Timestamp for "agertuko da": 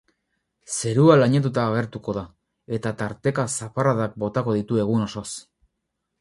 1.73-2.23